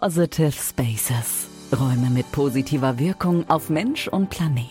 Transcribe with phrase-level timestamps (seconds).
[0.00, 1.46] Positive Spaces.
[1.72, 4.66] Räume mit positiver Wirkung auf Mensch und Planet.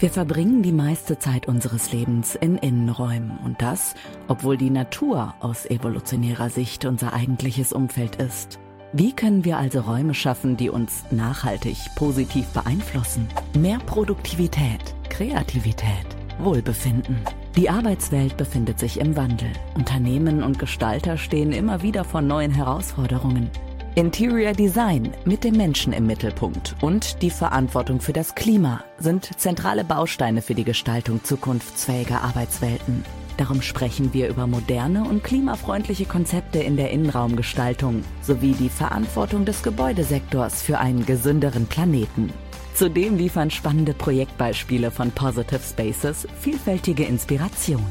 [0.00, 3.94] Wir verbringen die meiste Zeit unseres Lebens in Innenräumen und das,
[4.26, 8.58] obwohl die Natur aus evolutionärer Sicht unser eigentliches Umfeld ist.
[8.92, 13.28] Wie können wir also Räume schaffen, die uns nachhaltig positiv beeinflussen?
[13.56, 17.20] Mehr Produktivität, Kreativität, Wohlbefinden.
[17.54, 19.52] Die Arbeitswelt befindet sich im Wandel.
[19.76, 23.52] Unternehmen und Gestalter stehen immer wieder vor neuen Herausforderungen.
[23.96, 29.84] Interior Design mit dem Menschen im Mittelpunkt und die Verantwortung für das Klima sind zentrale
[29.84, 33.06] Bausteine für die Gestaltung zukunftsfähiger Arbeitswelten.
[33.38, 39.62] Darum sprechen wir über moderne und klimafreundliche Konzepte in der Innenraumgestaltung sowie die Verantwortung des
[39.62, 42.34] Gebäudesektors für einen gesünderen Planeten.
[42.74, 47.86] Zudem liefern spannende Projektbeispiele von Positive Spaces vielfältige Inspiration.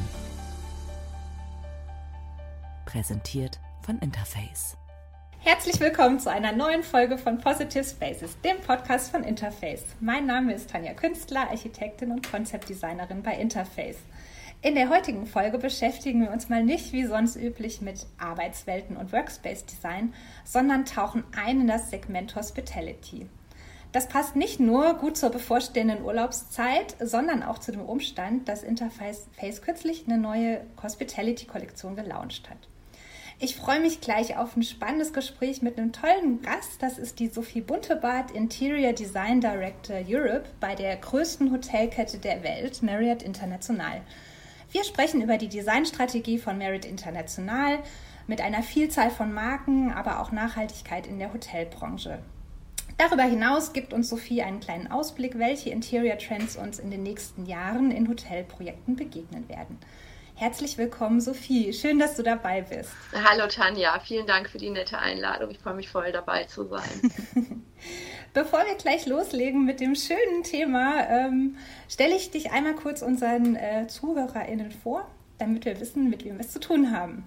[2.84, 4.76] Präsentiert von Interface.
[5.48, 9.84] Herzlich willkommen zu einer neuen Folge von Positive Spaces, dem Podcast von Interface.
[10.00, 13.98] Mein Name ist Tanja Künstler, Architektin und Konzeptdesignerin bei Interface.
[14.60, 19.12] In der heutigen Folge beschäftigen wir uns mal nicht wie sonst üblich mit Arbeitswelten und
[19.12, 20.12] Workspace Design,
[20.42, 23.28] sondern tauchen ein in das Segment Hospitality.
[23.92, 29.28] Das passt nicht nur gut zur bevorstehenden Urlaubszeit, sondern auch zu dem Umstand, dass Interface
[29.62, 32.58] kürzlich eine neue Hospitality-Kollektion gelauncht hat.
[33.38, 36.82] Ich freue mich gleich auf ein spannendes Gespräch mit einem tollen Gast.
[36.82, 42.82] Das ist die Sophie Buntebart, Interior Design Director Europe bei der größten Hotelkette der Welt,
[42.82, 44.00] Marriott International.
[44.72, 47.80] Wir sprechen über die Designstrategie von Merit International
[48.26, 52.20] mit einer Vielzahl von Marken, aber auch Nachhaltigkeit in der Hotelbranche.
[52.96, 57.44] Darüber hinaus gibt uns Sophie einen kleinen Ausblick, welche Interior Trends uns in den nächsten
[57.44, 59.78] Jahren in Hotelprojekten begegnen werden.
[60.38, 61.72] Herzlich willkommen, Sophie.
[61.72, 62.90] Schön, dass du dabei bist.
[63.14, 65.50] Hallo Tanja, vielen Dank für die nette Einladung.
[65.50, 67.10] Ich freue mich voll dabei zu sein.
[68.34, 71.56] Bevor wir gleich loslegen mit dem schönen Thema, ähm,
[71.88, 76.44] stelle ich dich einmal kurz unseren äh, ZuhörerInnen vor, damit wir wissen, mit wem wir
[76.44, 77.24] es zu tun haben.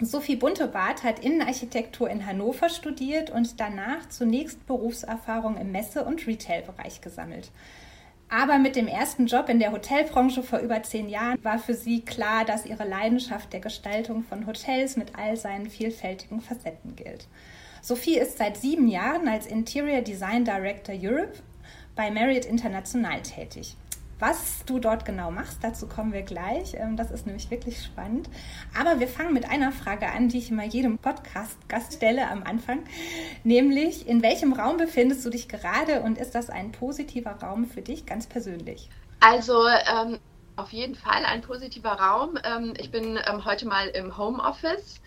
[0.00, 7.02] Sophie Buntebart hat Innenarchitektur in Hannover studiert und danach zunächst Berufserfahrung im Messe- und Retail-Bereich
[7.02, 7.50] gesammelt.
[8.32, 12.02] Aber mit dem ersten Job in der Hotelbranche vor über zehn Jahren war für sie
[12.02, 17.26] klar, dass ihre Leidenschaft der Gestaltung von Hotels mit all seinen vielfältigen Facetten gilt.
[17.82, 21.40] Sophie ist seit sieben Jahren als Interior Design Director Europe
[21.96, 23.76] bei Marriott International tätig.
[24.20, 26.74] Was du dort genau machst, dazu kommen wir gleich.
[26.74, 28.28] Ähm, das ist nämlich wirklich spannend.
[28.78, 32.84] Aber wir fangen mit einer Frage an, die ich immer jedem Podcast-Gast stelle am Anfang.
[33.44, 37.80] Nämlich, in welchem Raum befindest du dich gerade und ist das ein positiver Raum für
[37.80, 38.90] dich ganz persönlich?
[39.20, 40.18] Also, ähm,
[40.56, 42.38] auf jeden Fall ein positiver Raum.
[42.44, 45.00] Ähm, ich bin ähm, heute mal im Homeoffice.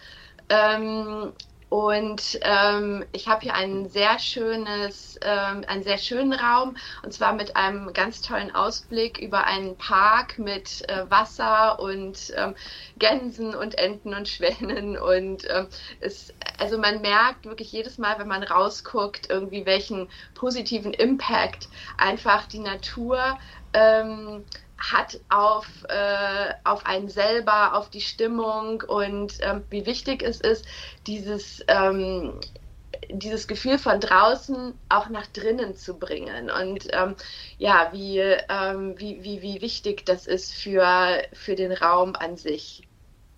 [0.50, 1.34] Ähm,
[1.74, 7.34] und ähm, ich habe hier ein sehr schönes, ähm, einen sehr schönen Raum und zwar
[7.34, 12.54] mit einem ganz tollen Ausblick über einen Park mit äh, Wasser und ähm,
[13.00, 15.00] Gänsen und Enten und Schwänen.
[15.00, 15.66] Und ähm,
[16.00, 22.46] es, also man merkt wirklich jedes Mal, wenn man rausguckt, irgendwie welchen positiven Impact einfach
[22.46, 23.40] die Natur
[23.74, 24.46] ähm,
[24.92, 30.66] hat auf, äh, auf einen selber, auf die Stimmung und ähm, wie wichtig es ist,
[31.08, 32.40] dieses, ähm,
[33.10, 37.16] dieses Gefühl von draußen auch nach drinnen zu bringen und ähm,
[37.58, 42.84] ja, wie, ähm, wie, wie, wie wichtig das ist für, für den Raum an sich.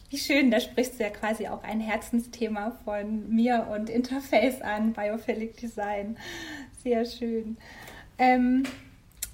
[0.10, 4.94] Wie schön, da sprichst du ja quasi auch ein Herzensthema von mir und Interface an,
[4.94, 6.18] Biophilic Design.
[6.84, 7.58] Sehr schön.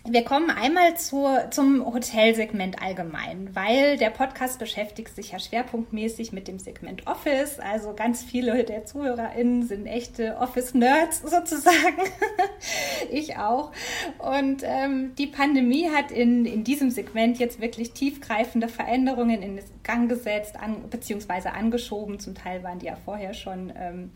[0.04, 6.48] Wir kommen einmal zur, zum Hotelsegment allgemein, weil der Podcast beschäftigt sich ja schwerpunktmäßig mit
[6.48, 7.60] dem Segment Office.
[7.60, 12.02] Also ganz viele der ZuhörerInnen sind echte Office-Nerds sozusagen.
[13.12, 13.72] ich auch.
[14.18, 20.10] Und ähm, die Pandemie hat in, in diesem Segment jetzt wirklich tiefgreifende Veränderungen in Gang
[20.10, 22.20] gesetzt, an, beziehungsweise angeschoben.
[22.20, 24.12] Zum Teil waren die ja vorher schon ähm,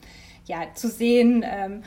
[0.48, 1.46] ja, zu sehen.
[1.48, 1.84] Ähm,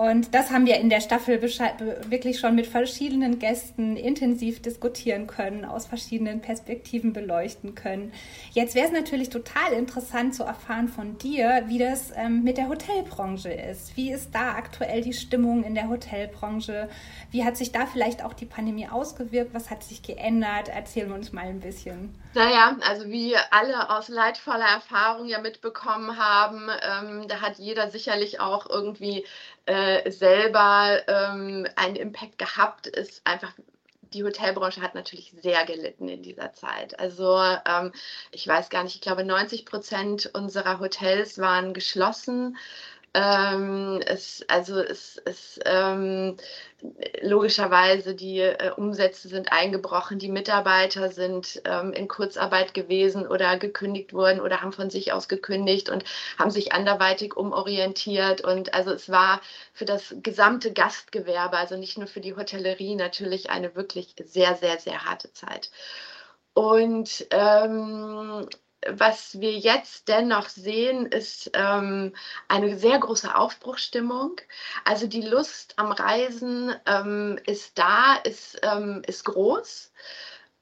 [0.00, 5.66] und das haben wir in der Staffel wirklich schon mit verschiedenen Gästen intensiv diskutieren können,
[5.66, 8.10] aus verschiedenen Perspektiven beleuchten können.
[8.52, 12.70] Jetzt wäre es natürlich total interessant zu erfahren von dir, wie das ähm, mit der
[12.70, 13.94] Hotelbranche ist.
[13.94, 16.88] Wie ist da aktuell die Stimmung in der Hotelbranche?
[17.30, 19.52] Wie hat sich da vielleicht auch die Pandemie ausgewirkt?
[19.52, 20.70] Was hat sich geändert?
[20.74, 22.18] Erzähl uns mal ein bisschen.
[22.32, 28.40] Naja, also wie alle aus leidvoller Erfahrung ja mitbekommen haben, ähm, da hat jeder sicherlich
[28.40, 29.26] auch irgendwie
[29.70, 33.52] äh, selber ähm, einen Impact gehabt, ist einfach
[34.12, 36.98] die Hotelbranche hat natürlich sehr gelitten in dieser Zeit.
[36.98, 37.92] Also ähm,
[38.32, 42.56] ich weiß gar nicht, ich glaube 90 Prozent unserer Hotels waren geschlossen.
[43.12, 46.36] Ähm, es, also es, es ähm,
[47.22, 54.12] logischerweise die äh, Umsätze sind eingebrochen, die Mitarbeiter sind ähm, in Kurzarbeit gewesen oder gekündigt
[54.12, 56.04] worden oder haben von sich aus gekündigt und
[56.38, 58.42] haben sich anderweitig umorientiert.
[58.42, 59.40] Und also es war
[59.72, 64.78] für das gesamte Gastgewerbe, also nicht nur für die Hotellerie, natürlich eine wirklich sehr, sehr,
[64.78, 65.70] sehr harte Zeit.
[66.54, 68.46] Und ähm,
[68.88, 72.14] was wir jetzt dennoch sehen, ist ähm,
[72.48, 74.40] eine sehr große Aufbruchstimmung.
[74.84, 79.92] Also die Lust am Reisen ähm, ist da, ist, ähm, ist groß.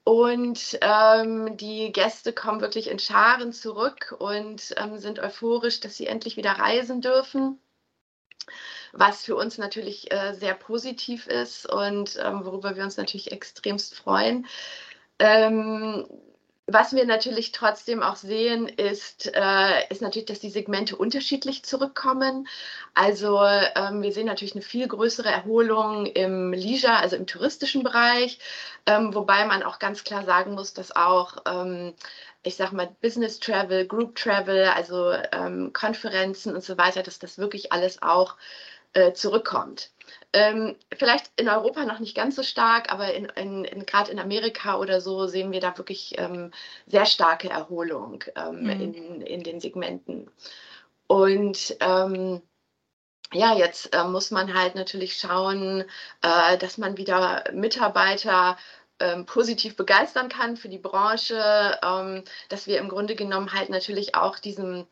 [0.03, 6.07] Und ähm, die Gäste kommen wirklich in Scharen zurück und ähm, sind euphorisch, dass sie
[6.07, 7.59] endlich wieder reisen dürfen
[8.91, 13.95] was für uns natürlich äh, sehr positiv ist und ähm, worüber wir uns natürlich extremst
[13.95, 14.47] freuen.
[15.19, 16.07] Ähm,
[16.71, 22.47] was wir natürlich trotzdem auch sehen, ist, äh, ist natürlich, dass die Segmente unterschiedlich zurückkommen.
[22.93, 28.39] Also ähm, wir sehen natürlich eine viel größere Erholung im Leisure, also im touristischen Bereich,
[28.85, 31.93] ähm, wobei man auch ganz klar sagen muss, dass auch ähm,
[32.43, 37.37] ich sag mal, Business Travel, Group Travel, also ähm, Konferenzen und so weiter, dass das
[37.37, 38.37] wirklich alles auch
[38.93, 39.91] äh, zurückkommt.
[40.31, 44.19] Ähm, vielleicht in Europa noch nicht ganz so stark, aber in, in, in gerade in
[44.19, 46.51] Amerika oder so sehen wir da wirklich ähm,
[46.85, 48.69] sehr starke Erholung ähm, mhm.
[48.69, 50.29] in, in den Segmenten.
[51.07, 52.43] Und ähm,
[53.33, 55.83] ja, jetzt äh, muss man halt natürlich schauen,
[56.21, 58.57] äh, dass man wieder Mitarbeiter
[58.99, 64.15] ähm, positiv begeistern kann für die Branche, ähm, dass wir im Grunde genommen halt natürlich
[64.15, 64.87] auch diesem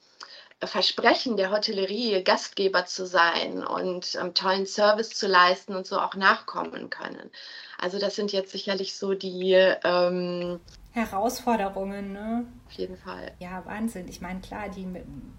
[0.63, 6.15] Versprechen der Hotellerie, Gastgeber zu sein und ähm, tollen Service zu leisten und so auch
[6.15, 7.29] nachkommen können.
[7.77, 10.59] Also das sind jetzt sicherlich so die ähm,
[10.97, 12.45] Herausforderungen, ne?
[12.65, 13.31] Auf jeden Fall.
[13.37, 14.07] Ja, Wahnsinn.
[14.07, 14.87] Ich meine, klar, die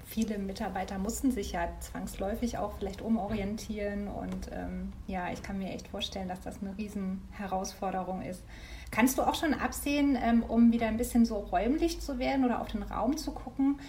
[0.06, 5.70] viele Mitarbeiter mussten sich ja zwangsläufig auch vielleicht umorientieren und ähm, ja, ich kann mir
[5.70, 8.44] echt vorstellen, dass das eine Riesenherausforderung ist.
[8.90, 12.60] Kannst du auch schon absehen, ähm, um wieder ein bisschen so räumlich zu werden oder
[12.60, 13.80] auf den Raum zu gucken,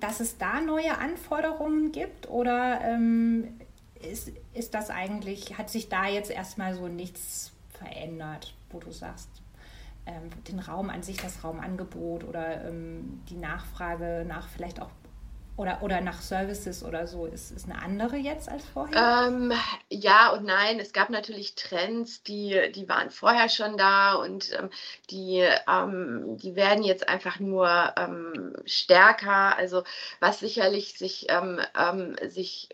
[0.00, 3.60] dass es da neue Anforderungen gibt oder ähm,
[4.02, 9.28] ist, ist das eigentlich, hat sich da jetzt erstmal so nichts verändert, wo du sagst,
[10.06, 14.90] ähm, den Raum an sich, das Raumangebot oder ähm, die Nachfrage nach vielleicht auch
[15.62, 19.28] oder, oder nach Services oder so, ist, ist eine andere jetzt als vorher?
[19.28, 19.52] Ähm,
[19.88, 20.80] ja und nein.
[20.80, 24.70] Es gab natürlich Trends, die, die waren vorher schon da und ähm,
[25.10, 29.56] die, ähm, die werden jetzt einfach nur ähm, stärker.
[29.56, 29.84] Also
[30.18, 32.68] was sicherlich sich, ähm, ähm, sich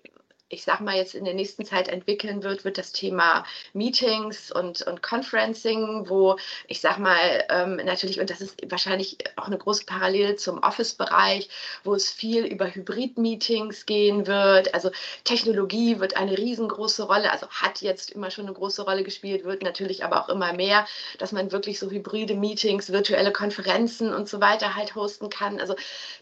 [0.50, 4.82] ich sag mal, jetzt in der nächsten Zeit entwickeln wird, wird das Thema Meetings und,
[4.82, 6.36] und Conferencing, wo
[6.66, 11.48] ich sag mal, ähm, natürlich, und das ist wahrscheinlich auch eine große Parallele zum Office-Bereich,
[11.84, 14.72] wo es viel über Hybrid-Meetings gehen wird.
[14.74, 14.90] Also
[15.24, 19.62] Technologie wird eine riesengroße Rolle, also hat jetzt immer schon eine große Rolle gespielt, wird
[19.62, 20.86] natürlich aber auch immer mehr,
[21.18, 25.60] dass man wirklich so hybride Meetings, virtuelle Konferenzen und so weiter halt hosten kann.
[25.60, 25.76] Also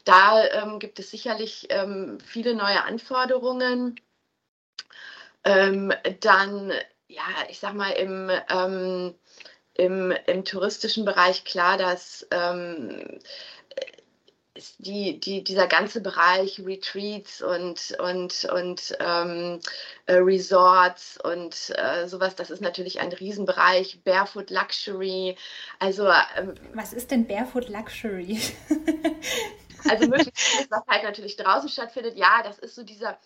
[0.05, 4.01] da ähm, gibt es sicherlich ähm, viele neue Anforderungen.
[5.47, 6.73] Ähm, dann,
[7.07, 9.15] ja, ich sag mal, im, ähm,
[9.75, 13.21] im, im touristischen Bereich klar, dass ähm,
[14.79, 19.61] die, die, dieser ganze Bereich Retreats und, und, und ähm,
[20.07, 24.03] äh, Resorts und äh, sowas, das ist natürlich ein Riesenbereich.
[24.03, 25.37] Barefoot Luxury.
[25.79, 28.41] Also, ähm, Was ist denn Barefoot Luxury?
[29.89, 33.19] also möglichst, was halt natürlich draußen stattfindet, ja, das ist so dieser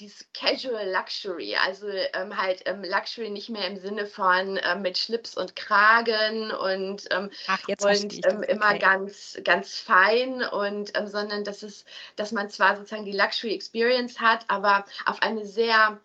[0.00, 4.98] dieses Casual Luxury, also ähm, halt ähm, Luxury nicht mehr im Sinne von ähm, mit
[4.98, 11.44] Schlips und Kragen und, ähm, Ach, und ähm, immer ganz, ganz fein und ähm, sondern
[11.44, 11.84] dass es,
[12.16, 15.98] dass man zwar sozusagen die Luxury Experience hat, aber auf eine sehr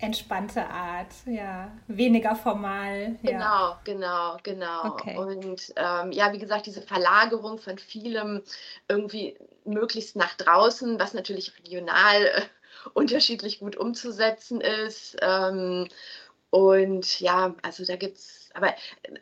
[0.00, 3.16] entspannte Art, ja, weniger formal.
[3.22, 3.80] Genau, ja.
[3.82, 4.84] genau, genau.
[4.88, 5.16] Okay.
[5.16, 8.42] Und ja, wie gesagt, diese Verlagerung von vielem
[8.88, 12.42] irgendwie möglichst nach draußen, was natürlich regional äh,
[12.94, 15.16] unterschiedlich gut umzusetzen ist.
[15.20, 15.88] Ähm,
[16.50, 18.74] und ja, also da gibt es, aber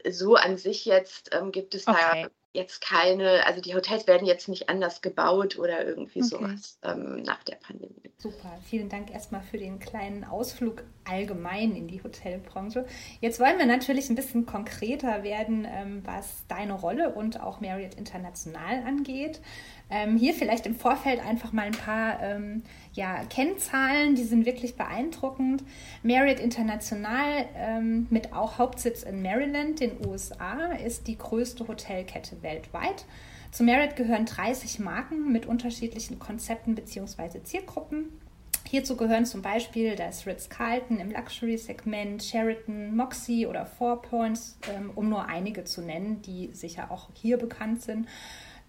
[0.09, 2.23] so an sich jetzt ähm, gibt es okay.
[2.23, 6.29] da jetzt keine, also die Hotels werden jetzt nicht anders gebaut oder irgendwie okay.
[6.29, 8.11] sowas ähm, nach der Pandemie.
[8.19, 12.87] Super, vielen Dank erstmal für den kleinen Ausflug allgemein in die Hotelbranche.
[13.21, 17.95] Jetzt wollen wir natürlich ein bisschen konkreter werden, ähm, was deine Rolle und auch Marriott
[17.95, 19.41] International angeht.
[19.89, 22.63] Ähm, hier vielleicht im Vorfeld einfach mal ein paar ähm,
[22.93, 25.63] ja, Kennzahlen, die sind wirklich beeindruckend.
[26.03, 33.05] Marriott International ähm, mit auch Hauptsitz in Maryland, den USA, ist die größte Hotelkette weltweit.
[33.53, 37.43] Zu Marriott gehören 30 Marken mit unterschiedlichen Konzepten bzw.
[37.45, 38.21] Zielgruppen.
[38.69, 45.09] Hierzu gehören zum Beispiel das Ritz-Carlton im Luxury-Segment, Sheraton, Moxie oder Four Points, ähm, um
[45.09, 48.09] nur einige zu nennen, die sicher auch hier bekannt sind.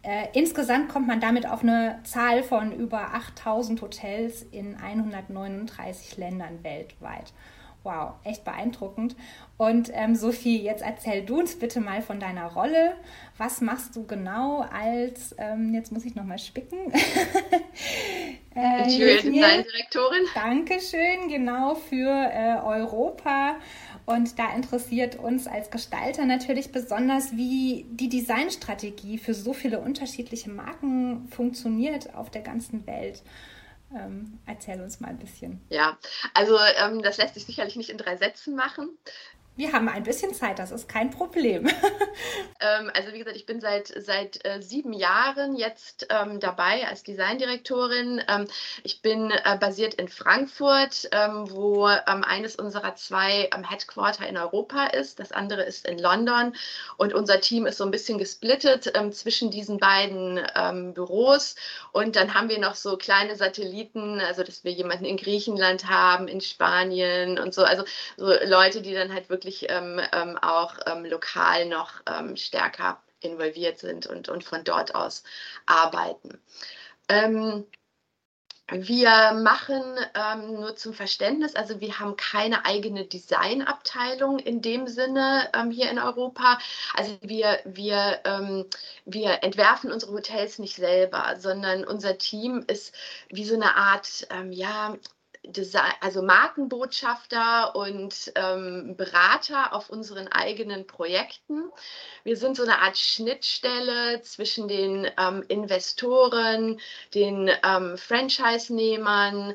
[0.08, 6.64] Äh, insgesamt kommt man damit auf eine Zahl von über 8000 Hotels in 139 Ländern
[6.64, 7.34] weltweit.
[7.84, 9.18] Wow, echt beeindruckend.
[9.58, 12.96] Und ähm, Sophie, jetzt erzähl du uns bitte mal von deiner Rolle.
[13.38, 16.94] Was machst du genau als, ähm, jetzt muss ich nochmal spicken.
[18.56, 20.26] äh, Direktorin.
[20.34, 23.58] Dankeschön, genau für äh, Europa.
[24.08, 30.50] Und da interessiert uns als Gestalter natürlich besonders, wie die Designstrategie für so viele unterschiedliche
[30.50, 33.22] Marken funktioniert auf der ganzen Welt.
[33.94, 35.60] Ähm, erzähl uns mal ein bisschen.
[35.68, 35.98] Ja,
[36.34, 38.98] also ähm, das lässt sich sicherlich nicht in drei Sätzen machen.
[39.58, 41.66] Wir haben ein bisschen Zeit, das ist kein Problem.
[42.60, 47.02] ähm, also wie gesagt, ich bin seit, seit äh, sieben Jahren jetzt ähm, dabei als
[47.02, 48.22] Designdirektorin.
[48.28, 48.46] Ähm,
[48.84, 54.38] ich bin äh, basiert in Frankfurt, ähm, wo ähm, eines unserer zwei ähm, Headquarter in
[54.38, 55.20] Europa ist.
[55.20, 56.54] Das andere ist in London.
[56.98, 60.40] Und unser Team ist so ein bisschen gesplittet zwischen diesen beiden
[60.94, 61.56] Büros.
[61.92, 66.28] Und dann haben wir noch so kleine Satelliten, also dass wir jemanden in Griechenland haben,
[66.28, 67.64] in Spanien und so.
[67.64, 67.84] Also
[68.18, 73.02] so Leute, die dann halt wirklich wirklich ähm, ähm, auch ähm, lokal noch ähm, stärker
[73.22, 75.24] involviert sind und, und von dort aus
[75.66, 76.40] arbeiten.
[77.08, 77.66] Ähm,
[78.70, 79.82] wir machen
[80.14, 85.90] ähm, nur zum Verständnis, also wir haben keine eigene Designabteilung in dem Sinne ähm, hier
[85.90, 86.60] in Europa.
[86.94, 88.66] Also wir, wir, ähm,
[89.06, 92.94] wir entwerfen unsere Hotels nicht selber, sondern unser Team ist
[93.30, 94.98] wie so eine Art, ja,
[95.52, 101.70] Design, also Markenbotschafter und ähm, Berater auf unseren eigenen Projekten.
[102.24, 106.80] Wir sind so eine Art Schnittstelle zwischen den ähm, Investoren,
[107.14, 109.54] den ähm, Franchise-Nehmern,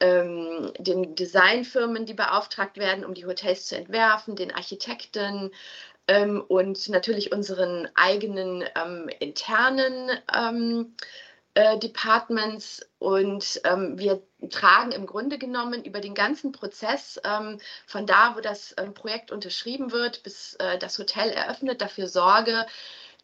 [0.00, 5.50] ähm, den Designfirmen, die beauftragt werden, um die Hotels zu entwerfen, den Architekten
[6.08, 10.10] ähm, und natürlich unseren eigenen ähm, internen
[11.54, 18.06] äh, Departments und ähm, wir tragen im Grunde genommen über den ganzen Prozess ähm, von
[18.06, 22.66] da, wo das ähm, Projekt unterschrieben wird, bis äh, das Hotel eröffnet, dafür Sorge,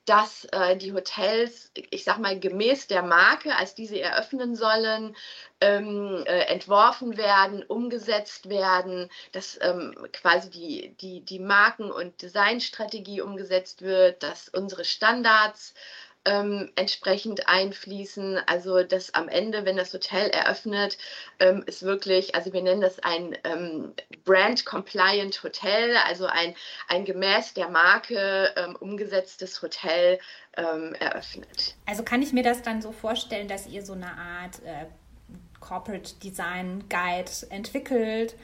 [0.09, 5.15] dass äh, die Hotels, ich sag mal, gemäß der Marke, als diese eröffnen sollen,
[5.61, 13.21] ähm, äh, entworfen werden, umgesetzt werden, dass ähm, quasi die, die, die Marken- und Designstrategie
[13.21, 15.75] umgesetzt wird, dass unsere Standards
[16.25, 18.39] ähm, entsprechend einfließen.
[18.47, 20.99] Also dass am Ende, wenn das Hotel eröffnet,
[21.39, 23.95] ähm, ist wirklich, also wir nennen das ein ähm,
[24.25, 26.55] Brand-Compliant Hotel, also ein,
[26.89, 30.19] ein gemäß der Marke ähm, umgesetztes Hotel
[30.57, 31.77] ähm, eröffnet.
[31.87, 34.87] Also kann ich mir das dann so vorstellen, dass ihr so eine Art äh,
[35.61, 38.35] Corporate Design Guide entwickelt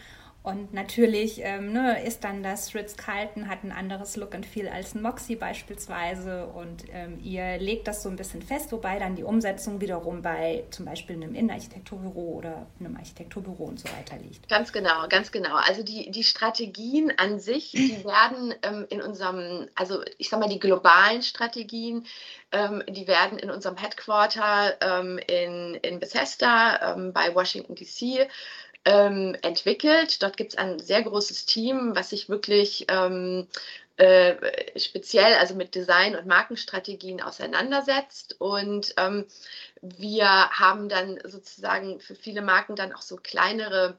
[0.45, 4.95] und natürlich ähm, ne, ist dann das Ritz-Carlton, hat ein anderes Look and Feel als
[4.95, 6.45] ein Moxie beispielsweise.
[6.49, 10.65] Und ähm, ihr legt das so ein bisschen fest, wobei dann die Umsetzung wiederum bei
[10.71, 14.47] zum Beispiel einem Innenarchitekturbüro oder einem Architekturbüro und so weiter liegt.
[14.51, 15.57] Ganz genau, ganz genau.
[15.57, 20.51] Also die, die Strategien an sich, die werden ähm, in unserem, also ich sag mal,
[20.51, 22.05] die globalen Strategien,
[22.53, 28.29] ähm, die werden in unserem Headquarter ähm, in, in Bethesda ähm, bei Washington DC
[28.85, 30.23] ähm, entwickelt.
[30.23, 33.47] Dort gibt es ein sehr großes Team, was sich wirklich ähm,
[33.97, 38.37] äh, speziell also mit Design- und Markenstrategien auseinandersetzt.
[38.41, 39.27] Und ähm,
[39.81, 43.99] wir haben dann sozusagen für viele Marken dann auch so kleinere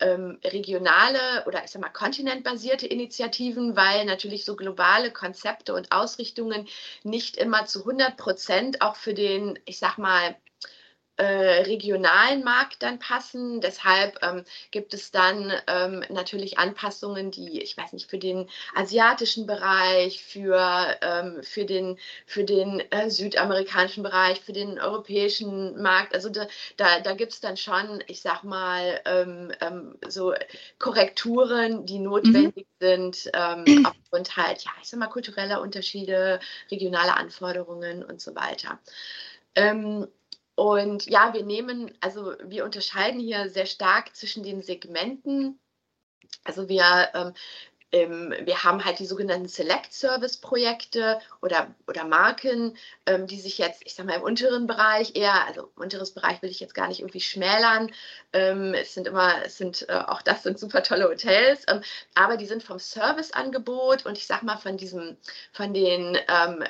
[0.00, 6.68] ähm, regionale oder ich sag mal kontinentbasierte Initiativen, weil natürlich so globale Konzepte und Ausrichtungen
[7.02, 10.36] nicht immer zu 100 Prozent auch für den, ich sag mal,
[11.18, 13.60] äh, regionalen Markt dann passen.
[13.60, 19.46] Deshalb ähm, gibt es dann ähm, natürlich Anpassungen, die, ich weiß nicht, für den asiatischen
[19.46, 26.14] Bereich, für, ähm, für den, für den äh, südamerikanischen Bereich, für den europäischen Markt.
[26.14, 26.46] Also da,
[26.76, 30.34] da, da gibt es dann schon, ich sag mal, ähm, ähm, so
[30.78, 32.86] Korrekturen, die notwendig mhm.
[32.86, 36.38] sind, ähm, aufgrund halt, ja, ich sag mal, kultureller Unterschiede,
[36.70, 38.78] regionale Anforderungen und so weiter.
[39.56, 40.06] Ähm,
[40.58, 45.60] und ja, wir nehmen, also wir unterscheiden hier sehr stark zwischen den Segmenten.
[46.42, 47.32] Also wir ähm,
[47.92, 52.76] ähm, wir haben halt die sogenannten Select-Service-Projekte oder, oder Marken,
[53.06, 56.50] ähm, die sich jetzt, ich sag mal, im unteren Bereich eher, also unteres Bereich will
[56.50, 57.90] ich jetzt gar nicht irgendwie schmälern.
[58.32, 61.80] Ähm, es sind immer, es sind, äh, auch das sind super tolle Hotels, ähm,
[62.14, 65.16] aber die sind vom Serviceangebot und ich sag mal von diesem,
[65.52, 66.64] von den, ähm,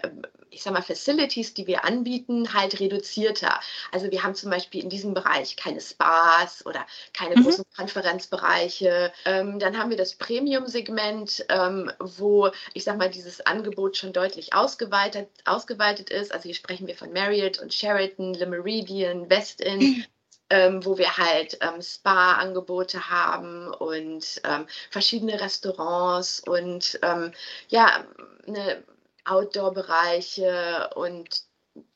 [0.50, 3.60] ich sag mal, Facilities, die wir anbieten, halt reduzierter.
[3.92, 7.44] Also wir haben zum Beispiel in diesem Bereich keine Spas oder keine mhm.
[7.44, 9.12] großen Konferenzbereiche.
[9.24, 11.07] Ähm, dann haben wir das Premium-Segment,
[11.48, 16.32] ähm, wo ich sag mal, dieses Angebot schon deutlich ausgeweitet, ausgeweitet ist.
[16.32, 19.78] Also hier sprechen wir von Marriott und Sheraton, Le Meridian, Westin.
[19.78, 20.04] Mhm.
[20.50, 27.32] Ähm, wo wir halt ähm, Spa-Angebote haben und ähm, verschiedene Restaurants und ähm,
[27.68, 28.06] ja,
[28.46, 28.82] eine
[29.26, 31.42] Outdoor-Bereiche und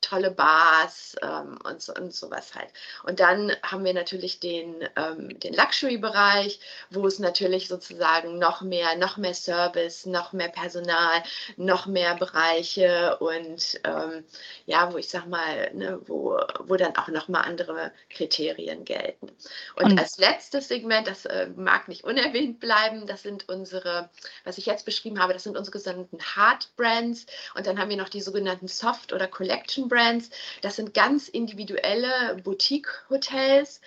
[0.01, 2.69] tolle Bars ähm, und, so, und sowas halt.
[3.03, 6.59] Und dann haben wir natürlich den, ähm, den Luxury-Bereich,
[6.91, 11.23] wo es natürlich sozusagen noch mehr, noch mehr Service, noch mehr Personal,
[11.57, 14.23] noch mehr Bereiche und ähm,
[14.65, 19.31] ja, wo ich sag mal, ne, wo, wo dann auch noch mal andere Kriterien gelten.
[19.75, 24.09] Und, und als letztes Segment, das äh, mag nicht unerwähnt bleiben, das sind unsere,
[24.43, 27.25] was ich jetzt beschrieben habe, das sind unsere sogenannten Hard Brands
[27.55, 30.29] und dann haben wir noch die sogenannten Soft- oder Collection Brands.
[30.61, 33.81] Das sind ganz individuelle Boutique-Hotels,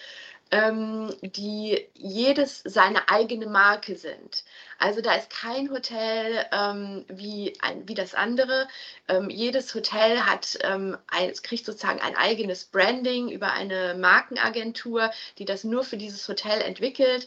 [0.50, 4.44] ähm, die jedes seine eigene Marke sind.
[4.78, 8.68] Also da ist kein Hotel ähm, wie, ein, wie das andere.
[9.08, 15.44] Ähm, jedes Hotel hat, ähm, ein, kriegt sozusagen ein eigenes Branding über eine Markenagentur, die
[15.44, 17.26] das nur für dieses Hotel entwickelt.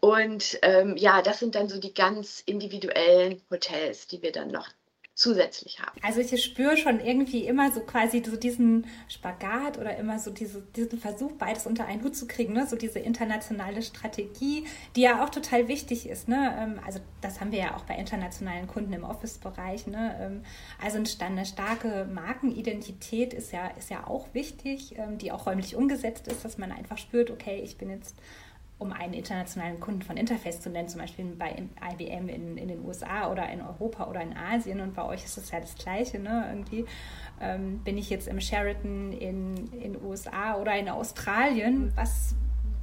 [0.00, 4.68] Und ähm, ja, das sind dann so die ganz individuellen Hotels, die wir dann noch
[5.16, 5.98] zusätzlich haben.
[6.02, 10.60] Also ich spüre schon irgendwie immer so quasi so diesen Spagat oder immer so diese,
[10.76, 12.66] diesen Versuch, beides unter einen Hut zu kriegen, ne?
[12.66, 16.28] so diese internationale Strategie, die ja auch total wichtig ist.
[16.28, 16.54] Ne?
[16.60, 19.86] Ähm, also das haben wir ja auch bei internationalen Kunden im Office-Bereich.
[19.86, 20.18] Ne?
[20.20, 20.42] Ähm,
[20.84, 26.28] also eine starke Markenidentität ist ja, ist ja auch wichtig, ähm, die auch räumlich umgesetzt
[26.28, 28.16] ist, dass man einfach spürt, okay, ich bin jetzt
[28.78, 32.84] um einen internationalen Kunden von Interface zu nennen, zum Beispiel bei IBM in, in den
[32.84, 36.18] USA oder in Europa oder in Asien und bei euch ist es ja das Gleiche,
[36.18, 36.46] ne?
[36.50, 36.84] Irgendwie
[37.40, 41.92] ähm, bin ich jetzt im Sheraton in den USA oder in Australien.
[41.94, 42.34] Was,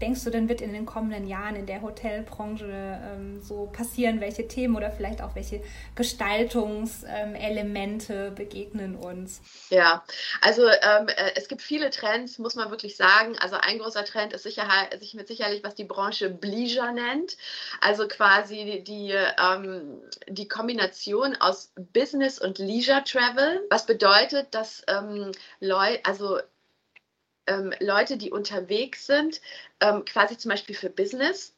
[0.02, 4.22] denkst du denn, wird in den kommenden Jahren in der Hotelbranche ähm, so passieren?
[4.22, 5.62] Welche Themen oder vielleicht auch welche
[5.96, 9.42] Gestaltungselemente ähm, begegnen uns?
[9.70, 10.04] Ja,
[10.42, 13.38] also ähm, äh, es gibt viele Trends, muss man wirklich sagen.
[13.40, 17.38] Also ein großer Trend ist Sicherheit, sich mit sicherlich, was die Branche Bleisure nennt.
[17.82, 23.62] Also quasi die, ähm, die Kombination aus Business und Leisure Travel.
[23.70, 26.40] Was bedeutet, dass ähm, Leute, also
[27.48, 29.42] ähm, Leute, die unterwegs sind,
[29.80, 31.56] ähm, quasi zum Beispiel für Business,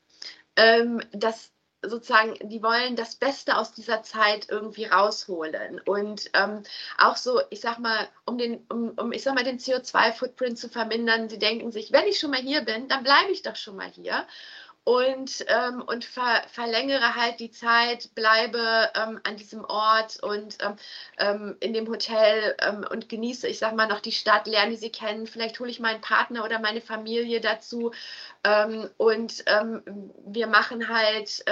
[0.56, 1.52] ähm, dass
[1.90, 5.82] sozusagen, die wollen das Beste aus dieser Zeit irgendwie rausholen.
[5.86, 6.64] Und ähm,
[6.98, 10.70] auch so, ich sag mal, um den, um, um ich sag mal, den CO2-Footprint zu
[10.70, 13.76] vermindern, sie denken sich, wenn ich schon mal hier bin, dann bleibe ich doch schon
[13.76, 14.26] mal hier
[14.86, 20.76] und, ähm, und ver verlängere halt die Zeit, bleibe ähm, an diesem Ort und ähm,
[21.18, 24.92] ähm in dem Hotel ähm, und genieße, ich sag mal, noch die Stadt, lerne sie
[24.92, 25.28] kennen.
[25.28, 27.92] Vielleicht hole ich meinen Partner oder meine Familie dazu
[28.44, 29.44] ähm, und
[30.26, 31.44] wir machen halt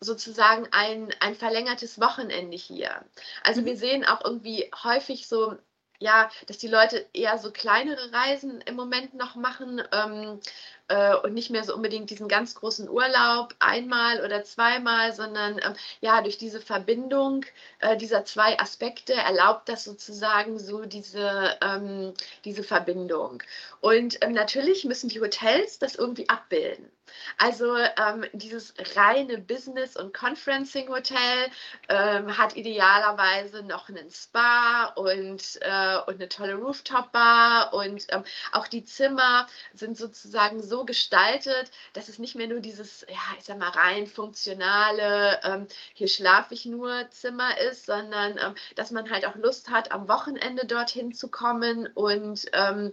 [0.00, 3.04] sozusagen ein, ein verlängertes Wochenende hier.
[3.42, 3.66] Also mhm.
[3.66, 5.56] wir sehen auch irgendwie häufig so
[5.98, 10.40] ja, dass die Leute eher so kleinere Reisen im Moment noch machen ähm,
[10.88, 15.74] äh, und nicht mehr so unbedingt diesen ganz großen Urlaub einmal oder zweimal, sondern ähm,
[16.00, 17.44] ja, durch diese Verbindung
[17.80, 23.42] äh, dieser zwei Aspekte erlaubt das sozusagen so diese, ähm, diese Verbindung.
[23.80, 26.90] Und ähm, natürlich müssen die Hotels das irgendwie abbilden.
[27.38, 31.50] Also ähm, dieses reine Business- und Conferencing-Hotel
[31.88, 38.68] ähm, hat idealerweise noch einen Spa und, äh, und eine tolle Rooftop-Bar und ähm, auch
[38.68, 43.58] die Zimmer sind sozusagen so gestaltet, dass es nicht mehr nur dieses, ja, ich sag
[43.58, 49.26] mal, rein funktionale, ähm, hier schlafe ich nur Zimmer ist, sondern ähm, dass man halt
[49.26, 52.92] auch Lust hat, am Wochenende dorthin zu kommen und, ähm,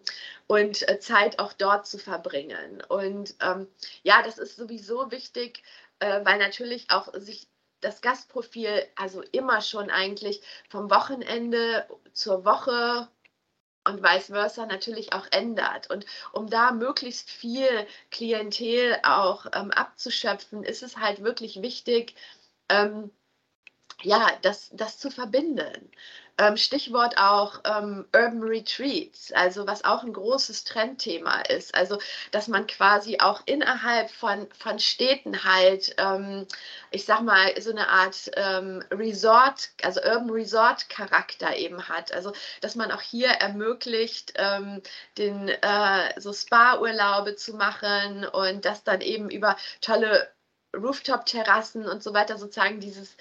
[0.53, 2.83] und äh, Zeit auch dort zu verbringen.
[2.87, 3.67] Und ähm,
[4.03, 5.63] ja, das ist sowieso wichtig,
[5.97, 7.47] äh, weil natürlich auch sich
[7.81, 13.07] das Gastprofil also immer schon eigentlich vom Wochenende zur Woche
[13.85, 15.89] und vice versa natürlich auch ändert.
[15.89, 22.13] Und um da möglichst viel Klientel auch ähm, abzuschöpfen, ist es halt wirklich wichtig,
[22.69, 23.09] ähm,
[24.01, 25.91] ja, das, das zu verbinden.
[26.39, 31.75] ähm, Stichwort auch ähm, Urban Retreats, also was auch ein großes Trendthema ist.
[31.75, 31.99] Also,
[32.31, 36.47] dass man quasi auch innerhalb von, von Städten halt, ähm,
[36.91, 42.11] ich sag mal, so eine Art ähm, Resort, also Urban Resort Charakter eben hat.
[42.13, 44.81] Also, dass man auch hier ermöglicht, ähm,
[45.17, 50.33] den äh, so Spa-Urlaube zu machen und das dann eben über tolle
[50.75, 53.15] Rooftop-Terrassen und so weiter sozusagen dieses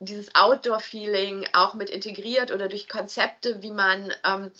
[0.00, 4.50] dieses Outdoor-Feeling auch mit integriert oder durch Konzepte, wie man, ähm,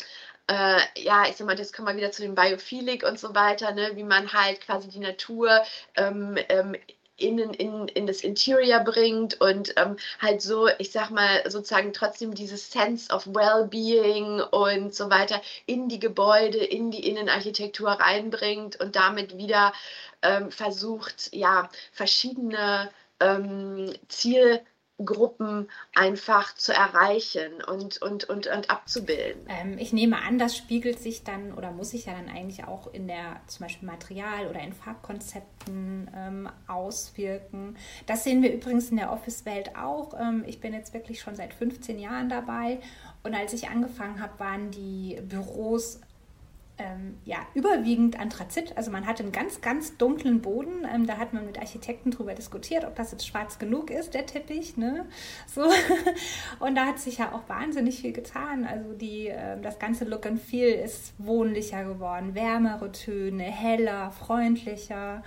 [0.47, 3.73] äh, ja, ich sag mal, das kommen wir wieder zu dem Biophilik und so weiter,
[3.73, 5.63] ne, wie man halt quasi die Natur
[5.97, 6.77] ähm, ähm,
[7.17, 12.35] in, in, in das Interior bringt und ähm, halt so, ich sag mal, sozusagen trotzdem
[12.35, 18.97] dieses Sense of Wellbeing und so weiter in die Gebäude, in die Innenarchitektur reinbringt und
[18.97, 19.73] damit wieder
[20.23, 24.61] ähm, versucht, ja, verschiedene ähm, Ziel
[25.05, 29.43] Gruppen einfach zu erreichen und, und, und, und abzubilden.
[29.49, 32.93] Ähm, ich nehme an, das spiegelt sich dann oder muss sich ja dann eigentlich auch
[32.93, 37.77] in der zum Beispiel Material- oder in Farbkonzepten ähm, auswirken.
[38.07, 40.15] Das sehen wir übrigens in der Office-Welt auch.
[40.19, 42.81] Ähm, ich bin jetzt wirklich schon seit 15 Jahren dabei
[43.23, 46.01] und als ich angefangen habe, waren die Büros
[46.81, 48.77] ähm, ja, überwiegend Anthrazit.
[48.77, 50.87] Also man hatte einen ganz, ganz dunklen Boden.
[50.93, 54.27] Ähm, da hat man mit Architekten darüber diskutiert, ob das jetzt schwarz genug ist, der
[54.27, 54.77] Teppich.
[54.77, 55.07] Ne?
[55.47, 55.63] So.
[56.59, 58.65] Und da hat sich ja auch wahnsinnig viel getan.
[58.65, 65.23] Also die, äh, das ganze Look and Feel ist wohnlicher geworden, wärmere Töne, heller, freundlicher.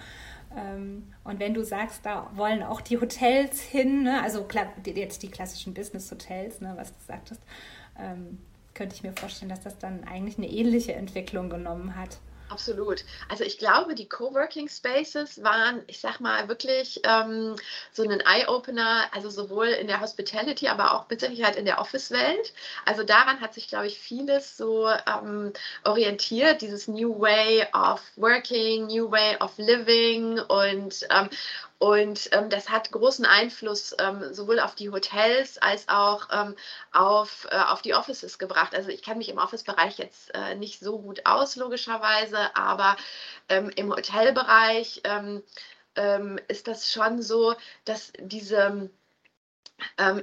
[0.55, 4.21] Ähm, und wenn du sagst, da wollen auch die Hotels hin, ne?
[4.21, 4.47] also
[4.85, 7.41] jetzt die klassischen Business-Hotels, ne, was du sagtest,
[7.99, 8.39] ähm,
[8.73, 12.17] könnte ich mir vorstellen, dass das dann eigentlich eine ähnliche Entwicklung genommen hat.
[12.53, 13.03] Absolut.
[13.29, 17.55] Also ich glaube, die Coworking Spaces waren, ich sag mal, wirklich ähm,
[17.91, 22.53] so ein Eye-Opener, also sowohl in der Hospitality, aber auch mit Sicherheit in der Office-Welt.
[22.85, 25.51] Also daran hat sich, glaube ich, vieles so ähm,
[25.83, 31.29] orientiert, dieses New Way of Working, New Way of Living und ähm,
[31.83, 36.55] und ähm, das hat großen Einfluss ähm, sowohl auf die Hotels als auch ähm,
[36.93, 38.73] auf, äh, auf die Offices gebracht.
[38.73, 42.95] Also ich kenne mich im Office-Bereich jetzt äh, nicht so gut aus, logischerweise, aber
[43.49, 45.43] ähm, im Hotelbereich ähm,
[45.97, 48.89] ähm, ist das schon so, dass diese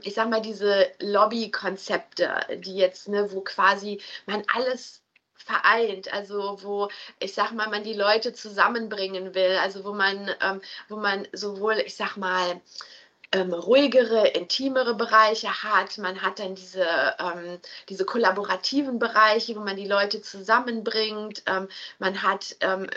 [0.03, 5.00] ich sag mal, diese Lobby-Konzepte, die jetzt, ne, wo quasi man alles
[5.51, 10.61] vereint, also wo ich sag mal, man die Leute zusammenbringen will, also wo man, ähm,
[10.89, 12.61] wo man sowohl, ich sag mal,
[13.33, 15.99] ähm, ruhigere, intimere Bereiche hat.
[15.99, 16.85] Man hat dann diese,
[17.21, 21.43] ähm, diese kollaborativen Bereiche, wo man die Leute zusammenbringt.
[21.47, 22.89] Ähm, man hat ähm,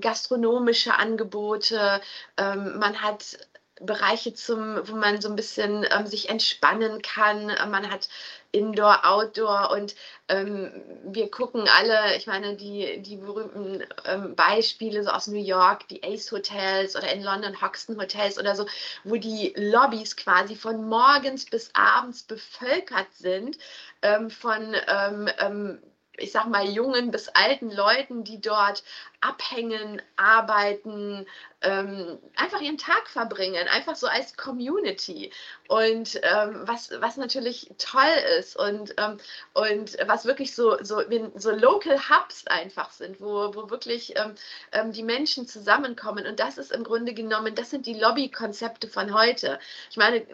[0.00, 2.00] gastronomische Angebote.
[2.38, 3.38] Ähm, man hat
[3.86, 7.46] Bereiche zum, wo man so ein bisschen ähm, sich entspannen kann.
[7.70, 8.08] Man hat
[8.52, 9.94] Indoor, Outdoor und
[10.28, 10.70] ähm,
[11.04, 16.02] wir gucken alle, ich meine, die, die berühmten ähm, Beispiele so aus New York, die
[16.04, 18.66] Ace Hotels oder in London Hoxton Hotels oder so,
[19.04, 23.56] wo die Lobbys quasi von morgens bis abends bevölkert sind
[24.02, 25.82] ähm, von ähm, ähm,
[26.18, 28.84] ich sag mal, jungen bis alten Leuten, die dort
[29.22, 31.26] abhängen, arbeiten,
[31.62, 35.32] ähm, einfach ihren Tag verbringen, einfach so als Community.
[35.68, 38.02] Und ähm, was, was natürlich toll
[38.38, 39.18] ist und, ähm,
[39.54, 41.02] und was wirklich so, so,
[41.36, 44.34] so Local Hubs einfach sind, wo, wo wirklich ähm,
[44.72, 46.26] ähm, die Menschen zusammenkommen.
[46.26, 49.58] Und das ist im Grunde genommen, das sind die Lobbykonzepte von heute.
[49.90, 50.26] Ich meine,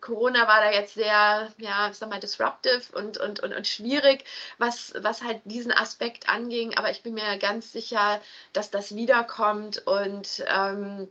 [0.00, 4.24] Corona war da jetzt sehr, ja, sag mal, disruptive und, und, und, und schwierig,
[4.58, 6.76] was, was halt diesen Aspekt anging.
[6.76, 8.20] Aber ich bin mir ganz sicher,
[8.52, 11.08] dass das wiederkommt und ähm,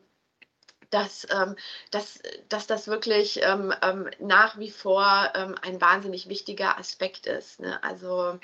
[0.89, 1.55] dass, ähm,
[1.91, 7.59] dass, dass das wirklich ähm, ähm nach wie vor ähm, ein wahnsinnig wichtiger Aspekt ist.
[7.61, 7.81] Ne?
[7.83, 8.39] Also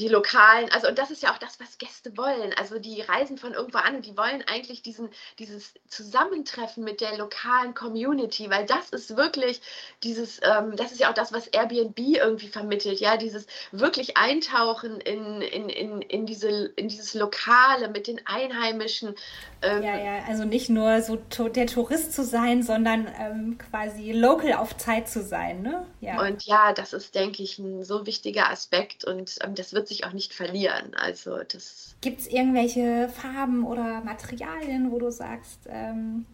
[0.00, 2.54] die lokalen, also und das ist ja auch das, was Gäste wollen.
[2.58, 7.18] Also die reisen von irgendwo an und die wollen eigentlich diesen, dieses Zusammentreffen mit der
[7.18, 9.60] lokalen Community, weil das ist wirklich
[10.02, 15.00] dieses, ähm, das ist ja auch das, was Airbnb irgendwie vermittelt, ja, dieses wirklich Eintauchen
[15.02, 19.14] in, in, in, in, diese, in dieses Lokale mit den Einheimischen.
[19.60, 24.54] Ähm, ja, ja, also nicht nur so der Tourist zu sein, sondern ähm, quasi local
[24.54, 25.86] auf Zeit zu sein, ne?
[26.00, 26.22] Ja.
[26.22, 30.04] Und ja, das ist, denke ich, ein so wichtiger Aspekt und ähm, das wird sich
[30.04, 30.94] auch nicht verlieren.
[30.94, 31.94] Also das.
[32.00, 36.24] Gibt es irgendwelche Farben oder Materialien, wo du sagst, ähm,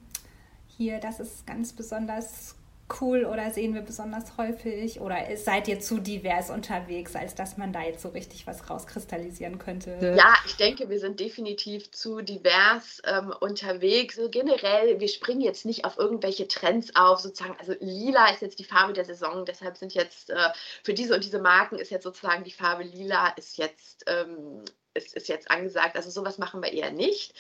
[0.69, 2.56] hier, das ist ganz besonders
[3.01, 5.01] cool oder sehen wir besonders häufig?
[5.01, 9.59] Oder seid ihr zu divers unterwegs, als dass man da jetzt so richtig was rauskristallisieren
[9.59, 10.15] könnte?
[10.17, 14.17] Ja, ich denke, wir sind definitiv zu divers ähm, unterwegs.
[14.17, 17.57] So generell, wir springen jetzt nicht auf irgendwelche Trends auf, sozusagen.
[17.59, 20.51] Also lila ist jetzt die Farbe der Saison, deshalb sind jetzt äh,
[20.83, 24.63] für diese und diese Marken ist jetzt sozusagen die Farbe lila ist jetzt, ähm,
[24.95, 25.97] ist, ist jetzt angesagt.
[25.97, 27.35] Also sowas machen wir eher nicht.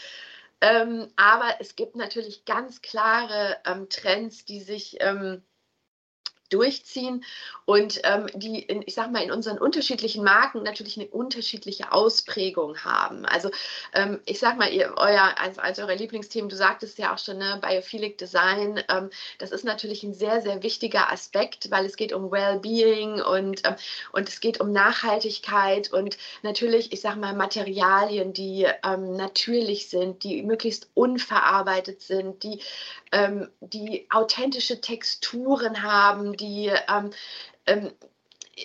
[0.61, 5.43] Ähm, aber es gibt natürlich ganz klare ähm, Trends, die sich ähm,
[6.49, 7.25] durchziehen
[7.65, 12.79] und ähm, die, in, ich sag mal, in unseren unterschiedlichen Marken natürlich eine unterschiedliche Ausprägung
[12.79, 13.27] haben.
[13.27, 13.51] Also
[13.93, 17.39] ähm, ich sag mal, ihr, euer, als, als eure Lieblingsthemen, du sagtest ja auch schon,
[17.39, 22.13] ne, Biophilic Design, ähm, das ist natürlich ein sehr, sehr wichtiger Aspekt, weil es geht
[22.13, 23.75] um Wellbeing und, ähm,
[24.13, 30.23] und es geht um Nachhaltigkeit und natürlich, ich sag mal, Materialien, die ähm, natürlich sind,
[30.23, 32.61] die möglichst unverarbeitet sind, die,
[33.13, 37.11] ähm, die authentische Texturen haben, die ähm,
[37.67, 37.93] ähm,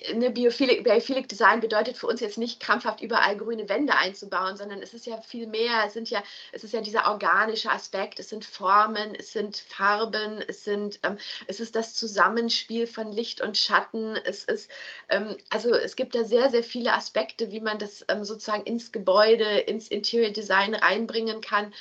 [0.10, 4.82] eine Biophilic, Biophilic Design bedeutet für uns jetzt nicht krampfhaft überall grüne Wände einzubauen, sondern
[4.82, 8.30] es ist ja viel mehr, es sind ja, es ist ja dieser organische Aspekt, es
[8.30, 13.58] sind Formen, es sind Farben, es sind, ähm, es ist das Zusammenspiel von Licht und
[13.58, 14.72] Schatten, es ist,
[15.10, 18.94] ähm, also es gibt da sehr, sehr viele Aspekte, wie man das ähm, sozusagen ins
[18.94, 21.74] Gebäude, ins Interior Design reinbringen kann.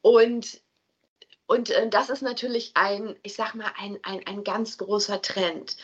[0.00, 0.60] Und
[1.52, 5.76] und äh, das ist natürlich ein, ich sag mal, ein, ein, ein ganz großer Trend.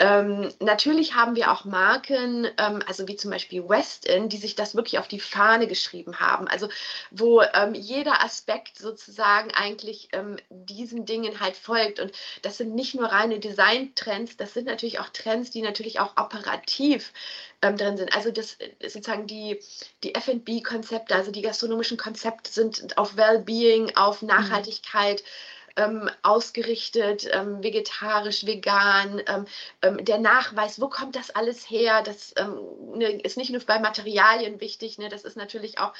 [0.00, 4.74] Ähm, natürlich haben wir auch Marken, ähm, also wie zum Beispiel Westin, die sich das
[4.74, 6.48] wirklich auf die Fahne geschrieben haben.
[6.48, 6.70] Also
[7.10, 12.00] wo ähm, jeder Aspekt sozusagen eigentlich ähm, diesen Dingen halt folgt.
[12.00, 16.16] Und das sind nicht nur reine Designtrends, das sind natürlich auch Trends, die natürlich auch
[16.16, 17.12] operativ
[17.60, 18.16] ähm, drin sind.
[18.16, 19.60] Also das äh, sozusagen die,
[20.02, 24.28] die FB-Konzepte, also die gastronomischen Konzepte sind auf Wellbeing, auf mhm.
[24.28, 25.20] Nachhaltigkeit.
[25.20, 29.46] Mhm ähm, ausgerichtet, ähm, vegetarisch, vegan, ähm,
[29.82, 33.78] ähm, der Nachweis, wo kommt das alles her, das ähm, ne, ist nicht nur bei
[33.78, 35.92] Materialien wichtig, ne, das ist natürlich auch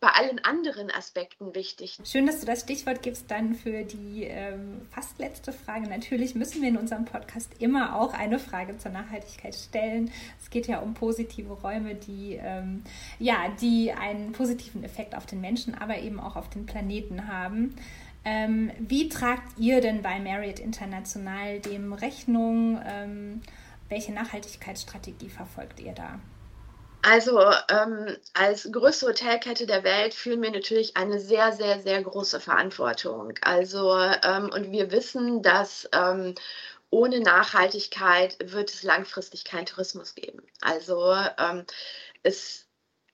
[0.00, 1.98] bei allen anderen Aspekten wichtig.
[2.04, 5.88] Schön, dass du das Stichwort gibst dann für die ähm, fast letzte Frage.
[5.88, 10.12] Natürlich müssen wir in unserem Podcast immer auch eine Frage zur Nachhaltigkeit stellen.
[10.40, 12.84] Es geht ja um positive Räume, die ähm,
[13.18, 17.74] ja, die einen positiven Effekt auf den Menschen, aber eben auch auf den Planeten haben.
[18.24, 22.80] Ähm, wie tragt ihr denn bei Marriott International dem Rechnung?
[22.84, 23.42] Ähm,
[23.88, 26.20] welche Nachhaltigkeitsstrategie verfolgt ihr da?
[27.02, 32.40] Also ähm, als größte Hotelkette der Welt fühlen wir natürlich eine sehr, sehr, sehr große
[32.40, 33.34] Verantwortung.
[33.40, 36.34] Also ähm, und wir wissen, dass ähm,
[36.90, 40.42] ohne Nachhaltigkeit wird es langfristig keinen Tourismus geben.
[40.60, 41.64] Also ähm,
[42.22, 42.66] es,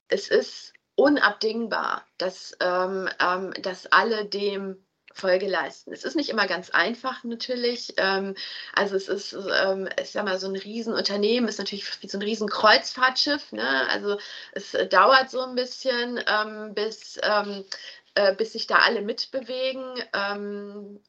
[0.09, 5.93] es ist unabdingbar, dass, ähm, ähm, dass alle dem Folge leisten.
[5.93, 7.95] Es ist nicht immer ganz einfach natürlich.
[7.99, 8.35] Ähm,
[8.75, 12.23] also es ist, ähm, ich sag mal, so ein Riesenunternehmen ist natürlich wie so ein
[12.23, 13.53] Riesenkreuzfahrtschiff.
[13.53, 13.89] Ne?
[13.89, 14.19] Also
[14.53, 19.83] es äh, dauert so ein bisschen, ähm, bis äh, bis sich da alle mitbewegen.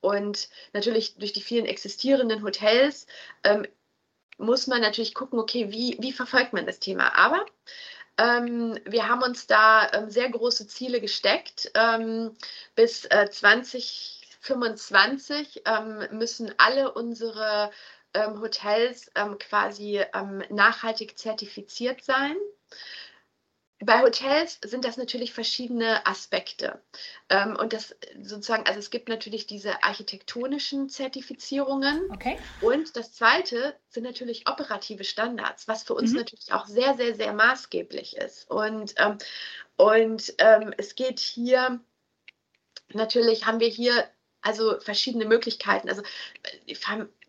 [0.02, 3.06] Und natürlich durch die vielen existierenden Hotels
[4.40, 7.16] muss man natürlich gucken, okay, wie, wie verfolgt man das Thema.
[7.16, 7.46] Aber
[8.18, 11.70] ähm, wir haben uns da ähm, sehr große Ziele gesteckt.
[11.74, 12.32] Ähm,
[12.76, 17.72] bis äh, 2025 ähm, müssen alle unsere
[18.14, 20.02] ähm, Hotels ähm, quasi
[20.50, 22.36] nachhaltig zertifiziert sein.
[23.80, 26.82] Bei Hotels sind das natürlich verschiedene Aspekte.
[27.30, 32.10] Ähm, und das sozusagen, also es gibt natürlich diese architektonischen Zertifizierungen.
[32.12, 32.38] Okay.
[32.62, 36.20] Und das zweite sind natürlich operative Standards, was für uns mhm.
[36.20, 38.50] natürlich auch sehr, sehr, sehr maßgeblich ist.
[38.50, 39.18] Und, ähm,
[39.76, 41.82] und ähm, es geht hier,
[42.94, 44.10] natürlich haben wir hier
[44.42, 45.90] also verschiedene Möglichkeiten.
[45.90, 46.02] Also
[46.66, 46.76] äh,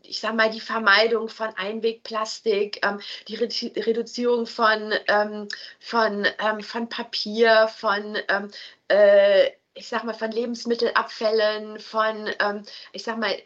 [0.09, 5.49] ich sage mal, die Vermeidung von Einwegplastik, ähm, die Reduzierung von, ähm,
[5.81, 8.51] von, ähm, von Papier, von ähm,
[8.89, 13.37] äh, ich sag mal, von Lebensmittelabfällen, von, ähm, ich sag mal,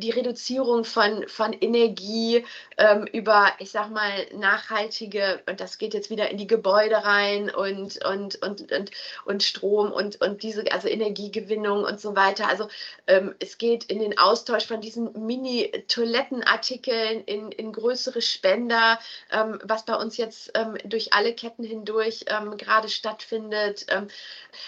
[0.00, 2.44] die Reduzierung von, von Energie
[2.78, 7.50] ähm, über, ich sag mal, nachhaltige, und das geht jetzt wieder in die Gebäude rein
[7.50, 8.90] und, und, und, und,
[9.24, 12.48] und Strom und, und diese, also Energiegewinnung und so weiter.
[12.48, 12.68] Also
[13.06, 18.98] ähm, es geht in den Austausch von diesen Mini-Toilettenartikeln in, in größere Spender,
[19.30, 23.86] ähm, was bei uns jetzt ähm, durch alle Ketten hindurch ähm, gerade stattfindet.
[23.88, 24.08] Ähm,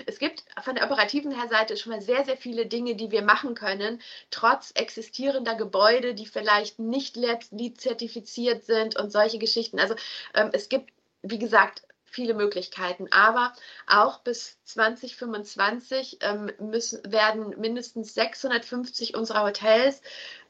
[0.07, 3.55] es gibt von der operativen Seite schon mal sehr, sehr viele Dinge, die wir machen
[3.55, 9.79] können, trotz existierender existierender Gebäude, die vielleicht nicht LEED-zertifiziert sind und solche Geschichten.
[9.79, 9.95] Also
[10.35, 10.91] ähm, es gibt,
[11.23, 13.07] wie gesagt, viele Möglichkeiten.
[13.13, 13.53] Aber
[13.87, 20.03] auch bis 2025 ähm, müssen, werden mindestens 650 unserer Hotels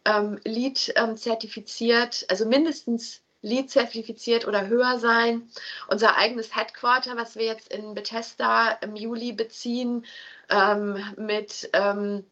[0.06, 5.50] ähm, LEED ähm, zertifiziert, also mindestens LEED zertifiziert oder höher sein.
[5.88, 10.06] Unser eigenes Headquarter, was wir jetzt in Bethesda im Juli beziehen,
[10.48, 12.24] ähm, mit ähm,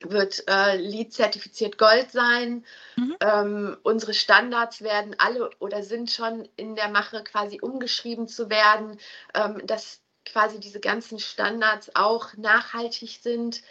[0.00, 2.64] wird äh, LEED zertifiziert Gold sein.
[2.96, 3.16] Mhm.
[3.20, 8.98] Ähm, unsere Standards werden alle oder sind schon in der Mache quasi umgeschrieben zu werden,
[9.34, 13.62] ähm, dass quasi diese ganzen Standards auch nachhaltig sind.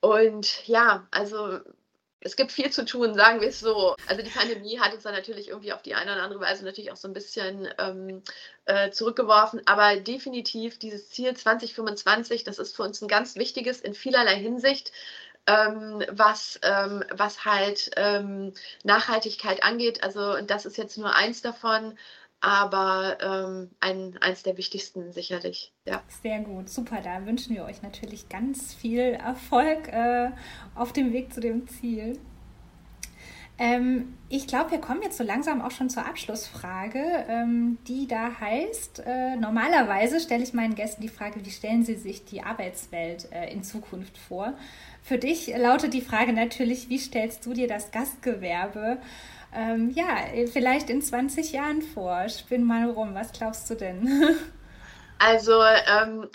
[0.00, 1.60] Und ja, also
[2.24, 3.96] es gibt viel zu tun, sagen wir es so.
[4.06, 6.92] Also die Pandemie hat uns dann natürlich irgendwie auf die eine oder andere Weise natürlich
[6.92, 8.22] auch so ein bisschen ähm,
[8.64, 9.60] äh, zurückgeworfen.
[9.66, 14.92] Aber definitiv dieses Ziel 2025, das ist für uns ein ganz wichtiges in vielerlei Hinsicht
[15.46, 18.52] ähm, was, ähm, was halt ähm,
[18.84, 20.02] Nachhaltigkeit angeht.
[20.02, 21.98] Also das ist jetzt nur eins davon,
[22.40, 25.72] aber ähm, ein, eins der wichtigsten sicherlich.
[25.84, 26.02] Ja.
[26.22, 27.00] Sehr gut, super.
[27.02, 30.30] Da wünschen wir euch natürlich ganz viel Erfolg äh,
[30.74, 32.18] auf dem Weg zu dem Ziel.
[33.58, 38.40] Ähm, ich glaube, wir kommen jetzt so langsam auch schon zur Abschlussfrage, ähm, die da
[38.40, 43.30] heißt, äh, normalerweise stelle ich meinen Gästen die Frage, wie stellen sie sich die Arbeitswelt
[43.30, 44.54] äh, in Zukunft vor?
[45.02, 48.98] Für dich lautet die Frage natürlich, wie stellst du dir das Gastgewerbe
[49.54, 50.16] ähm, ja,
[50.50, 52.28] vielleicht in 20 Jahren vor?
[52.30, 54.08] Spinn mal rum, was glaubst du denn?
[55.24, 56.26] Also, ähm,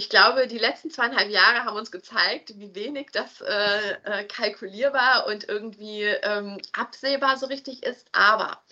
[0.00, 5.26] ich glaube, die letzten zweieinhalb Jahre haben uns gezeigt, wie wenig das äh, äh, kalkulierbar
[5.26, 8.08] und irgendwie ähm, absehbar so richtig ist.
[8.12, 8.62] Aber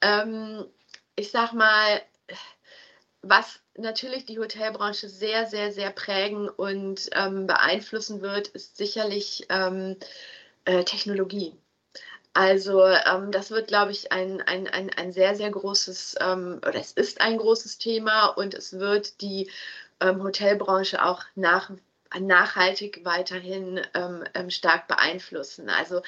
[0.00, 0.64] ähm,
[1.14, 2.00] ich sag mal,
[3.20, 9.98] was natürlich die Hotelbranche sehr, sehr, sehr prägen und ähm, beeinflussen wird, ist sicherlich ähm,
[10.64, 11.54] äh, Technologie.
[12.34, 16.76] Also ähm, das wird, glaube ich, ein, ein, ein, ein sehr, sehr großes, ähm, oder
[16.76, 19.50] es ist ein großes Thema und es wird die
[20.02, 21.70] ähm, Hotelbranche auch nach
[22.20, 25.70] nachhaltig weiterhin ähm, ähm, stark beeinflussen.
[25.70, 26.02] Also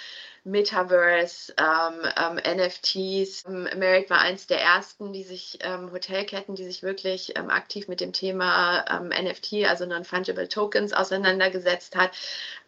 [0.44, 3.44] Metaverse, ähm, ähm NFTs.
[3.46, 8.12] Ähm, Merit war eins der ersten, die sich Hotelketten, die sich wirklich aktiv mit dem
[8.12, 12.10] Thema NFT, also Non-Fungible Tokens, auseinandergesetzt hat.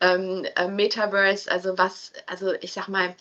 [0.00, 3.14] Äh, Metaverse, also was, also ich sag mal,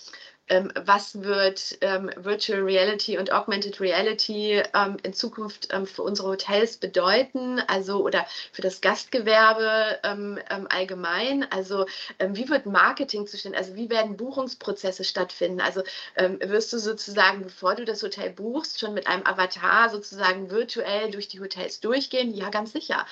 [0.48, 6.30] ähm, was wird ähm, Virtual Reality und Augmented Reality ähm, in Zukunft ähm, für unsere
[6.30, 11.50] Hotels bedeuten, also oder für das Gastgewerbe ähm, ähm, allgemein.
[11.52, 11.86] Also
[12.20, 15.62] wie wird Marketing zustande, also wie werden Buchungsprozesse stattfinden?
[15.62, 15.84] Also
[16.16, 21.28] wirst du sozusagen, bevor du das Hotel buchst, schon mit einem Avatar sozusagen virtuell durch
[21.28, 22.34] die Hotels durchgehen?
[22.34, 23.06] Ja, ganz sicher.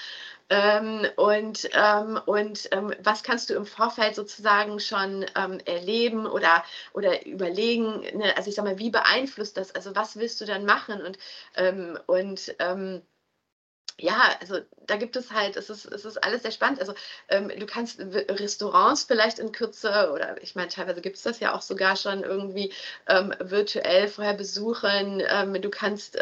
[0.50, 6.64] Ähm, und ähm, und ähm, was kannst du im Vorfeld sozusagen schon ähm, erleben oder,
[6.94, 8.02] oder überlegen?
[8.18, 8.36] Ne?
[8.38, 9.74] Also ich sag mal, wie beeinflusst das?
[9.74, 11.02] Also was willst du dann machen?
[11.02, 11.18] Und,
[11.56, 13.02] ähm, und ähm,
[14.00, 16.80] ja, also da gibt es halt, es ist, es ist alles sehr spannend.
[16.80, 16.94] Also
[17.30, 21.54] ähm, du kannst Restaurants vielleicht in Kürze oder ich meine, teilweise gibt es das ja
[21.56, 22.74] auch sogar schon irgendwie
[23.08, 25.22] ähm, virtuell vorher besuchen.
[25.28, 26.18] Ähm, du kannst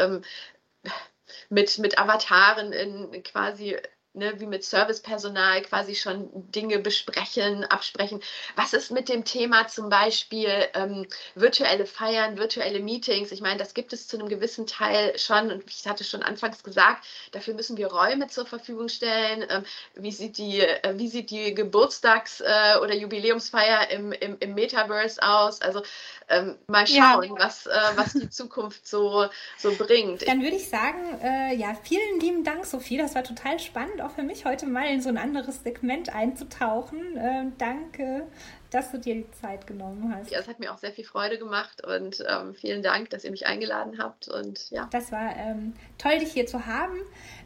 [1.49, 3.77] mit, mit Avataren in quasi
[4.13, 8.21] ne, wie mit Servicepersonal quasi schon Dinge besprechen, absprechen.
[8.55, 13.31] Was ist mit dem Thema zum Beispiel ähm, virtuelle Feiern, virtuelle Meetings?
[13.31, 16.63] Ich meine, das gibt es zu einem gewissen Teil schon und ich hatte schon anfangs
[16.63, 19.45] gesagt, dafür müssen wir Räume zur Verfügung stellen.
[19.49, 19.63] Ähm,
[19.95, 25.21] wie, sieht die, äh, wie sieht die Geburtstags- äh, oder Jubiläumsfeier im, im, im Metaverse
[25.21, 25.61] aus?
[25.61, 25.83] Also
[26.27, 27.35] ähm, mal schauen, ja.
[27.37, 30.27] was, äh, was die Zukunft so, so bringt.
[30.27, 32.97] Dann würde ich sagen, äh, ja, vielen lieben Dank, Sophie.
[32.97, 37.17] Das war total spannend, auch für mich heute mal in so ein anderes Segment einzutauchen.
[37.17, 38.27] Äh, danke,
[38.69, 40.31] dass du dir die Zeit genommen hast.
[40.31, 43.31] Ja, es hat mir auch sehr viel Freude gemacht und ähm, vielen Dank, dass ihr
[43.31, 44.27] mich eingeladen habt.
[44.27, 44.87] Und ja.
[44.91, 46.97] Das war ähm, toll, dich hier zu haben.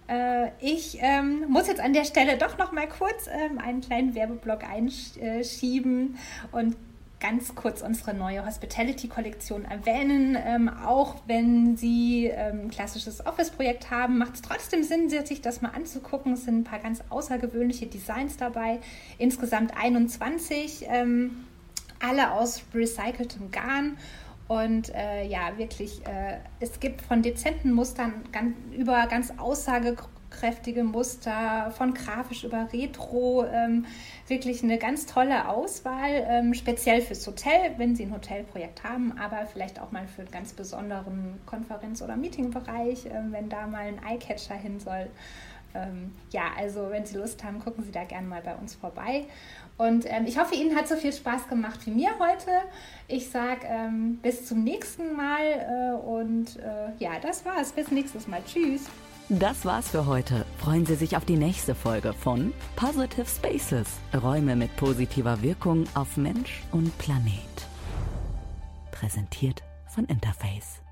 [0.07, 4.15] Äh, ich ähm, muss jetzt an der Stelle doch noch mal kurz ähm, einen kleinen
[4.15, 6.17] Werbeblock einschieben
[6.51, 6.75] und
[7.27, 10.37] ganz kurz unsere neue Hospitality-Kollektion erwähnen.
[10.45, 15.61] Ähm, auch wenn Sie ähm, ein klassisches Office-Projekt haben, macht es trotzdem Sinn, sich das
[15.61, 16.33] mal anzugucken.
[16.33, 18.79] Es sind ein paar ganz außergewöhnliche Designs dabei.
[19.17, 21.45] Insgesamt 21, ähm,
[21.99, 23.97] alle aus recyceltem Garn.
[24.47, 30.83] Und äh, ja, wirklich, äh, es gibt von dezenten Mustern ganz, über ganz aussagekräftige kräftige
[30.83, 33.45] Muster, von grafisch über Retro.
[33.45, 33.85] Ähm,
[34.27, 39.45] wirklich eine ganz tolle Auswahl, ähm, speziell fürs Hotel, wenn Sie ein Hotelprojekt haben, aber
[39.45, 44.01] vielleicht auch mal für einen ganz besonderen Konferenz- oder Meetingbereich, ähm, wenn da mal ein
[44.03, 45.07] Eyecatcher hin soll.
[45.75, 49.25] Ähm, ja, also wenn Sie Lust haben, gucken Sie da gerne mal bei uns vorbei.
[49.77, 52.51] Und ähm, ich hoffe, Ihnen hat so viel Spaß gemacht wie mir heute.
[53.07, 57.73] Ich sage ähm, bis zum nächsten Mal äh, und äh, ja, das war's.
[57.73, 58.41] Bis nächstes Mal.
[58.45, 58.85] Tschüss.
[59.29, 60.45] Das war's für heute.
[60.59, 63.87] Freuen Sie sich auf die nächste Folge von Positive Spaces.
[64.13, 67.33] Räume mit positiver Wirkung auf Mensch und Planet.
[68.91, 70.84] Präsentiert von Interface.